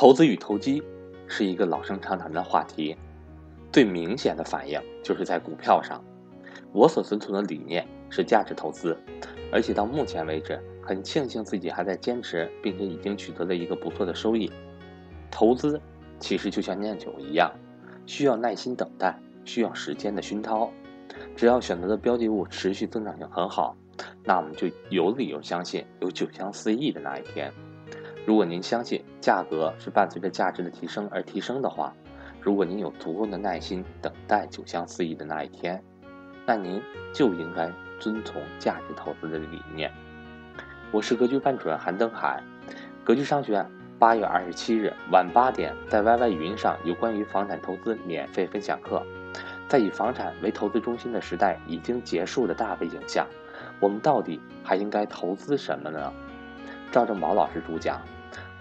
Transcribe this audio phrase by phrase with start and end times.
[0.00, 0.82] 投资与投机
[1.28, 2.96] 是一个老生常谈的话题，
[3.70, 6.02] 最明显的反应就是在股票上。
[6.72, 8.96] 我所遵从的理念是价值投资，
[9.52, 14.50] 而且到目前为止，很庆幸自己还在坚持，并且已经取得了一个不错的收益。
[15.30, 15.78] 投资
[16.18, 17.52] 其实就像酿酒一样，
[18.06, 19.14] 需要耐心等待，
[19.44, 20.72] 需要时间的熏陶。
[21.36, 23.76] 只要选择的标的物持续增长性很好，
[24.24, 27.52] 那我们就有理由相信有酒香四溢的那一天。
[28.30, 31.92] 如果您相信价格是伴随着价值的提升而提升的话，
[32.40, 35.82] 如果您有足够的耐心等待酒香四溢的那一天，
[36.46, 36.80] 那您
[37.12, 39.90] 就应该遵从价值投资的理念。
[40.92, 42.40] 我是格局班主任韩登海，
[43.02, 49.04] 格局商学院八月二十七日晚八点在 YY 语音上有关于房产投资免费分享课。
[49.66, 53.26] 在以房产为投资中心的时代已经结束的大背景下，
[53.80, 56.12] 我们到底还应该投资什么呢？
[56.92, 58.00] 赵正宝老师主讲，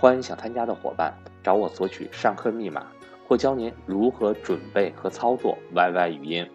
[0.01, 1.13] 欢迎想参加的伙伴
[1.43, 2.87] 找我索取上课密码，
[3.27, 6.49] 或教您如何准备和操作 YY 语音。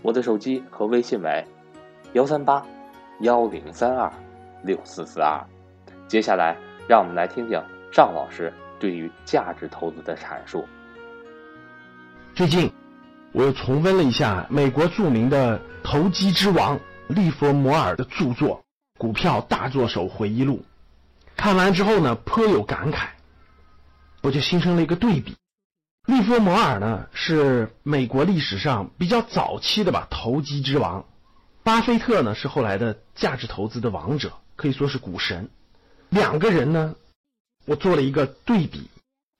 [0.00, 1.44] 我的手机和微信为
[2.12, 2.64] 幺三八
[3.22, 4.08] 幺零三二
[4.62, 5.44] 六四四二。
[6.06, 6.56] 接下来，
[6.86, 7.60] 让我们来听听
[7.92, 10.64] 赵老师对于价值投资的阐述。
[12.32, 12.72] 最近，
[13.32, 18.56] 我又重温了一下美国著名的投机之王利弗摩尔的著作
[19.00, 20.54] 《股票大作手回忆录》。
[21.38, 23.10] 看完之后呢，颇有感慨，
[24.22, 25.36] 我就形成了一个对比。
[26.04, 31.06] 利弗摩尔呢是美国历史上比较早期的吧投机之王，
[31.62, 35.48] 巴菲特呢是后来的价值投资的王者，可以说是股神。
[36.08, 36.96] 两个人呢，
[37.66, 38.90] 我做了一个对比。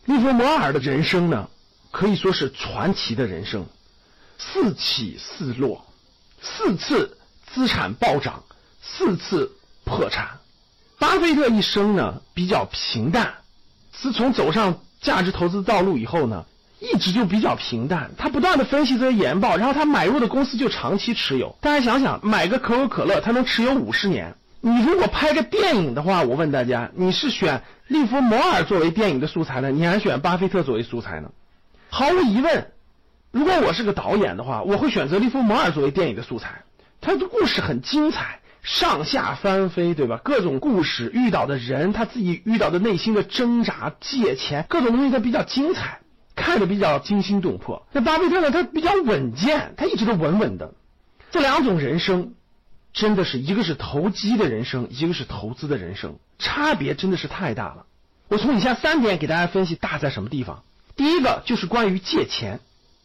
[0.04, 1.50] 利弗摩尔的人生呢，
[1.90, 3.66] 可以说是传奇的人生，
[4.38, 5.84] 四起四落，
[6.40, 8.44] 四次资产暴涨，
[8.80, 9.50] 四次
[9.84, 10.38] 破产。
[10.98, 13.34] 巴菲特一生呢比较平淡，
[13.92, 16.44] 自从走上价值投资道路以后呢，
[16.80, 18.10] 一直就比较平淡。
[18.18, 21.56] 他不断的分析这些研报，然后他买入的公司就长期持有。
[21.60, 24.34] 大家想想，买个可口可乐，他能持有五十年。
[24.60, 31.30] 你如果拍个电影的话，我问大家，你是选利弗摩尔作为电影的素材呢，你还是选巴菲特作为素材呢？
[31.90, 32.72] 毫无疑问，
[33.30, 36.62] 如果我是个导演的话，我会选择利弗摩尔作为电影的素材。
[37.00, 38.40] 他的故事很精彩。
[38.62, 40.20] 上下翻飞，对吧？
[40.22, 46.00] 各种故事遇到的人，他自己遇到的内心的挣扎、借钱，各种东西都比较精彩，
[46.34, 47.86] 看着比较惊心动魄。
[47.92, 48.50] 那巴菲特呢？
[48.50, 50.74] 他比较稳健，他一直都稳稳的。
[51.30, 52.34] 这两种人生，
[52.92, 57.86] 真的是一个是投机的人生，一个是投资的人生，差别真的是太大了。
[58.28, 60.62] 我从以下三点给大家分析大在什么地方。
[60.96, 62.60] 第一个就是关于借钱，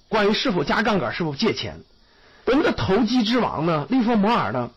[0.10, 1.82] 关于是否加杠杆，是否借钱。
[2.46, 4.72] 我们的投机之王呢，利弗摩尔呢？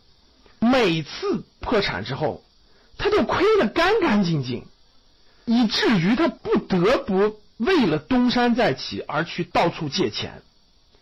[0.71, 2.43] 每次破产之后，
[2.99, 4.65] 他就亏得干干净净，
[5.45, 10.43] 以至于他不得不为了东山再起而去到处借钱。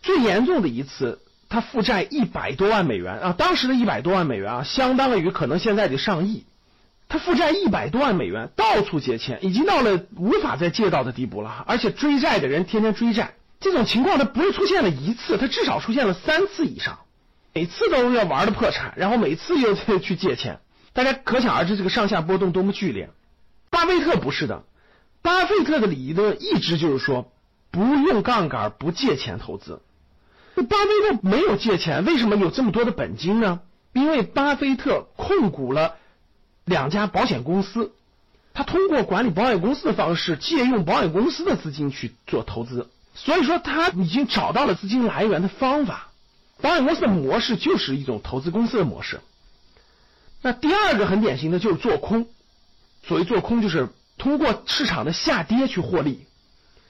[0.01, 3.35] 最严重的一次，他负债一百多万美元啊！
[3.37, 6.43] 当时的一百多万美元啊，相当于可能现在的上亿。
[7.07, 11.63] 他负债一百多万美元，到处借钱，已经到了无法再借到的地步了。
[11.67, 16.99] 而且追债的人天天追债，这种情况他不是出现了一次，他至少出现了三次以上。
[17.55, 20.59] 每次都要玩的破产，然后每次又再去借钱，
[20.91, 23.09] 大家可想而知这个上下波动多么剧烈。
[23.69, 24.63] 巴菲特不是的，
[25.21, 27.31] 巴菲特的理论一直就是说
[27.71, 29.81] 不用杠杆、不借钱投资。
[30.55, 33.61] 巴菲特没有借钱，为什么有这么多的本金呢？
[33.93, 35.95] 因为巴菲特控股了
[36.65, 37.93] 两家保险公司，
[38.53, 46.09] 他通过管理保险公司的方式，借用保险公司的资金去做投资，所以说他已经找到了资金来源的方法。
[46.61, 49.19] 保险公司的模式就是一种投资公司的模式。
[50.41, 52.27] 那第二个很典型的就是做空，
[53.07, 56.25] 所谓做空就是通过市场的下跌去获利。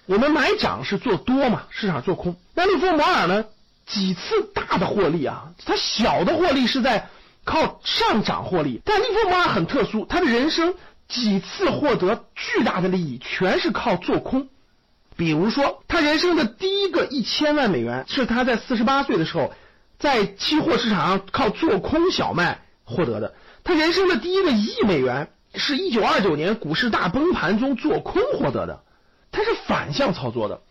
[0.06, 2.36] 我们买涨是做多嘛，市场做空。
[2.54, 3.46] 那利弗摩尔呢？
[3.88, 7.08] 几次大的获利啊，他小的获利是在
[7.44, 10.74] 靠上涨获利，但利弗摩尔很特殊，他的人生
[11.08, 14.50] 几次获得巨大的利益，全是靠做空。
[15.18, 19.54] 比如说，他人生的第一个一千万美元是他在四十八岁的时候，
[19.98, 23.34] 在期货市场上靠做空小麦获得的。
[23.64, 28.84] 他人生的第一个一亿美元是一九二九年股市大崩盘中做空获得的。
[29.32, 30.62] 他是反向操作的。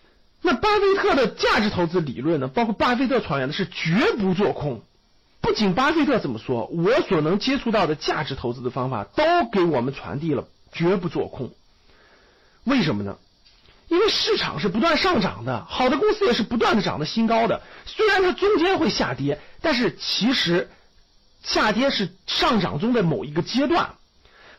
[0.43, 2.49] 那巴菲特的价值投资理论呢？
[2.49, 4.82] 包括巴菲特传言的是绝不做空。
[5.41, 11.50] 不仅巴菲特这么说，我所能接触到的价值投资的方法都给我们传递了绝不做空。
[12.64, 13.17] 为什么呢？
[13.88, 17.62] 因为市场是不断上涨的，好的公司也是不断的涨的新高的。
[17.86, 20.70] 虽然它中间会下跌，但是其实
[21.42, 23.90] 下跌是上涨中的某一个阶段。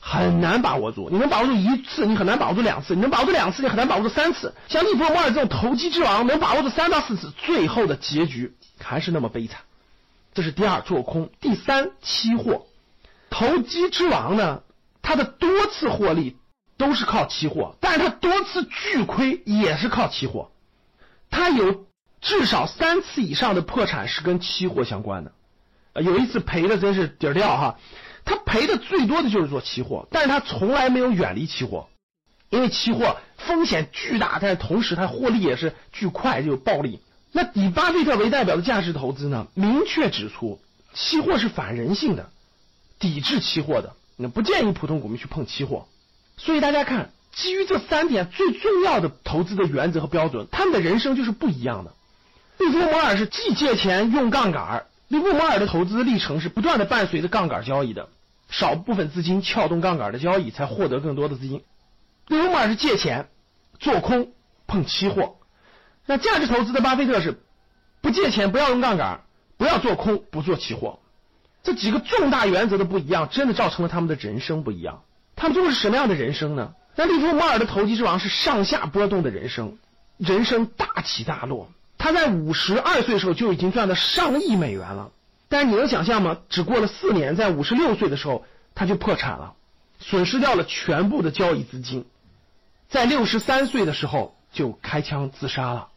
[0.07, 1.09] 很难把握住。
[1.09, 4.53] 你能把握住一次，你很难把握住两次；你能把握住两次，你很难把握住三次。
[4.67, 9.61] 像利弗莫尔这种投机之王，能把握住三到四次，最后的结局还是那么悲惨。
[10.35, 12.67] 这是第二做空，第三期货。
[13.31, 14.61] 投机之王呢，
[15.01, 16.37] 他的多次获利
[16.77, 20.51] 都是靠期货，但是他多次巨亏也是靠期货。
[21.29, 21.85] 他有
[22.21, 25.33] 至少三次以上的破产是跟期货相关的。
[26.01, 27.79] 有一次赔的真是底儿掉哈，
[28.25, 31.87] 他赔的最多的就是做期货，但是他从来没有远离期货，
[32.49, 36.99] 因为期货风险巨大，但是同时它获利也是巨快，就有暴利。
[37.31, 40.59] 那以巴菲特为代表的价值投资呢，明确指出
[40.93, 42.29] 期货是反人性的，
[42.99, 45.87] 抵制期货的，那不建议普通股民去碰期货。
[46.37, 51.93] 所以大家看，基于这三点最重要的投资的原则和标准，他们的人生就是不一样的。
[52.57, 54.85] 利弗摩尔是既借钱用杠杆。
[55.07, 58.09] 利弗摩尔的投资历程是不断的伴随着杠杆交易的，
[58.49, 61.63] 少部分资金撬动杠杆的交易，才获得更多的资金。
[62.27, 63.27] 利弗摩尔是借钱
[63.79, 64.31] 做空
[64.65, 65.35] 碰期货，
[66.05, 67.39] 那价值投资的巴菲特是
[68.01, 69.21] 不借钱，不要用杠杆，
[69.57, 70.99] 不要做空，不做期货。
[71.63, 75.03] 这几个重大原则的不一样，真的造成了他们的人生不一样。
[75.35, 76.73] 他们都是什么样的人生呢？
[76.95, 79.77] 那利弗摩尔的投机之王是上下波动的人生，
[80.17, 81.69] 人生大起大落。
[81.97, 85.11] 他在五十二岁的时候就已经赚了上亿美元了，
[85.49, 86.37] 但是你能想象吗？
[86.49, 88.45] 只过了四年，在五十六岁的时候
[88.75, 89.55] 他就破产了，
[89.99, 92.05] 损失掉了全部的交易资金，
[92.89, 95.89] 在六十三岁的时候就开枪自杀了。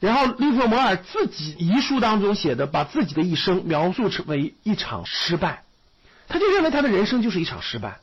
[0.00, 5.64] 然后利弗摩尔自己遗书当中写的，把自己的一生描述成为一场失败，
[6.28, 8.00] 他就认为他的人生就是一场失败，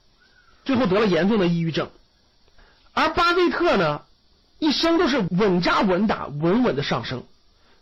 [0.65, 1.89] 最后得了严重的抑郁症。
[2.93, 4.01] 而巴菲特呢？
[4.57, 7.23] 一生都是稳扎稳打、稳稳的上升，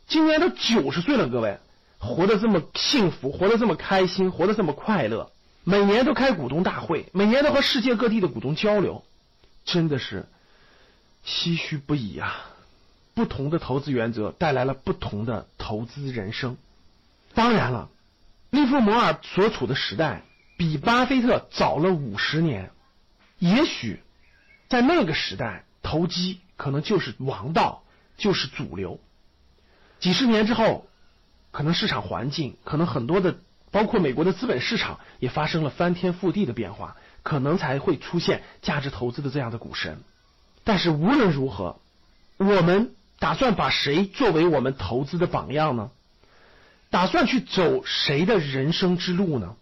[0.07, 1.59] 今年都九十岁了，各位
[1.99, 5.31] 活得这么幸福，活得这么开心，活得这么快乐，
[5.63, 9.03] 每年都开股东大会，每年都和世界各地的股东交流，
[9.63, 10.25] 真的是
[11.23, 12.47] 唏嘘不已啊！
[13.13, 16.57] 不同的投资原则带来了不同的投资人生。
[17.35, 17.87] 当然了，
[18.49, 20.23] 利弗摩尔所处的时代
[20.57, 22.71] 比巴菲特早了五十年，
[23.43, 24.01] 也许
[24.69, 26.39] 在那个时代投机。
[26.55, 27.83] 可能就是王道，
[28.15, 28.99] 就是主流。
[29.99, 30.87] 几十年之后，
[31.51, 33.37] 可能市场环境，可能很多的，
[33.71, 39.97] 包括美国的资本市场也发生了翻天覆地的变化，可能才会出现价值投资的这样的股神。
[40.63, 41.79] 但是无论如何，
[42.37, 45.89] 我们打算把谁作为我们投资的榜样呢？
[46.91, 49.57] 打算去走谁的人生之路呢？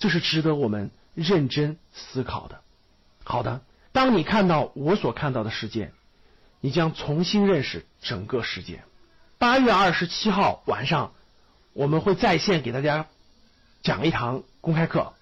[0.00, 2.60] 这是值得我们认真思考的。
[3.28, 5.92] 好的，当你看到我所看到的世界。
[6.60, 8.82] 你将重新认识整个世界。
[9.38, 11.12] 八月二十七号晚上，
[11.74, 13.06] 我们会在线给大家
[13.82, 15.12] 讲一堂公开课，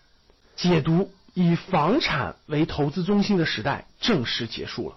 [0.56, 4.96] 解读以房产为投资中心的时代正式结束了。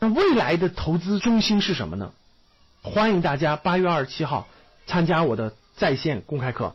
[0.00, 2.12] 那未来的投资中心是什么呢？
[2.82, 4.48] 欢迎大家八月二十七号
[4.86, 6.74] 参加我的在线公开课。